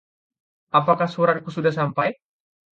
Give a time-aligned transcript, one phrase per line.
[0.79, 2.09] apakah suratku sudah sampai?